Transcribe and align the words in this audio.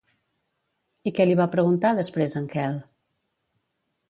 I 1.11 1.13
què 1.19 1.27
li 1.27 1.37
va 1.41 1.47
preguntar 1.57 1.93
després 2.01 2.35
en 2.41 2.49
Quel? 2.55 2.81